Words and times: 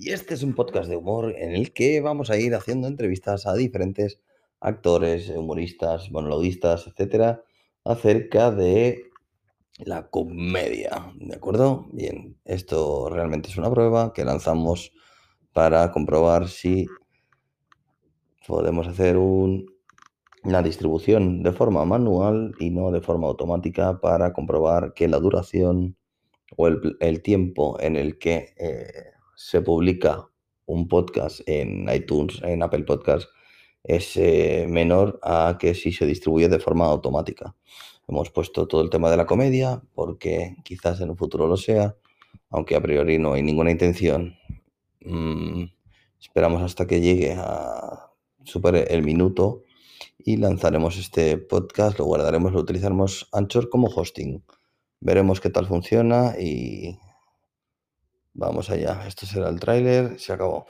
y 0.00 0.12
este 0.12 0.34
es 0.34 0.44
un 0.44 0.54
podcast 0.54 0.88
de 0.88 0.96
humor 0.96 1.34
en 1.36 1.56
el 1.56 1.72
que 1.72 2.00
vamos 2.00 2.30
a 2.30 2.36
ir 2.36 2.54
haciendo 2.54 2.86
entrevistas 2.86 3.46
a 3.46 3.54
diferentes 3.54 4.20
actores, 4.60 5.28
humoristas, 5.28 6.12
monologuistas, 6.12 6.86
etcétera, 6.86 7.42
acerca 7.84 8.52
de 8.52 9.02
la 9.78 10.08
comedia, 10.08 11.12
¿de 11.16 11.34
acuerdo? 11.34 11.88
Bien, 11.92 12.36
esto 12.44 13.08
realmente 13.10 13.48
es 13.48 13.56
una 13.56 13.70
prueba 13.70 14.12
que 14.12 14.24
lanzamos 14.24 14.92
para 15.52 15.90
comprobar 15.90 16.48
si 16.48 16.86
podemos 18.46 18.86
hacer 18.86 19.16
una 19.16 20.62
distribución 20.62 21.42
de 21.42 21.52
forma 21.52 21.84
manual 21.84 22.54
y 22.60 22.70
no 22.70 22.92
de 22.92 23.00
forma 23.00 23.26
automática 23.26 24.00
para 24.00 24.32
comprobar 24.32 24.94
que 24.94 25.08
la 25.08 25.18
duración 25.18 25.96
o 26.56 26.68
el, 26.68 27.22
tiempo 27.22 27.78
en 27.80 27.96
el 27.96 28.18
que 28.18 28.54
eh, 28.58 29.17
se 29.38 29.62
publica 29.62 30.28
un 30.66 30.88
podcast 30.88 31.42
en 31.46 31.88
iTunes, 31.94 32.42
en 32.42 32.60
Apple 32.60 32.82
Podcast, 32.82 33.28
es 33.84 34.16
eh, 34.16 34.66
menor 34.68 35.20
a 35.22 35.58
que 35.60 35.74
si 35.74 35.92
se 35.92 36.06
distribuye 36.06 36.48
de 36.48 36.58
forma 36.58 36.86
automática. 36.86 37.54
Hemos 38.08 38.30
puesto 38.30 38.66
todo 38.66 38.82
el 38.82 38.90
tema 38.90 39.08
de 39.12 39.16
la 39.16 39.26
comedia 39.26 39.80
porque 39.94 40.56
quizás 40.64 41.00
en 41.00 41.10
un 41.10 41.16
futuro 41.16 41.46
lo 41.46 41.56
sea, 41.56 41.94
aunque 42.50 42.74
a 42.74 42.82
priori 42.82 43.18
no 43.18 43.34
hay 43.34 43.44
ninguna 43.44 43.70
intención. 43.70 44.34
Mm, 45.02 45.66
esperamos 46.20 46.60
hasta 46.62 46.88
que 46.88 47.00
llegue 47.00 47.36
a 47.38 48.10
super 48.42 48.90
el 48.90 49.04
minuto 49.04 49.62
y 50.18 50.38
lanzaremos 50.38 50.98
este 50.98 51.38
podcast, 51.38 51.96
lo 52.00 52.06
guardaremos, 52.06 52.52
lo 52.52 52.58
utilizaremos 52.58 53.28
Anchor 53.30 53.70
como 53.70 53.86
hosting. 53.86 54.42
Veremos 54.98 55.40
qué 55.40 55.48
tal 55.48 55.66
funciona 55.68 56.34
y 56.40 56.98
vamos 58.38 58.70
allá. 58.70 59.06
Esto 59.06 59.26
será 59.26 59.48
el 59.48 59.60
tráiler, 59.60 60.18
se 60.18 60.32
acabó. 60.32 60.66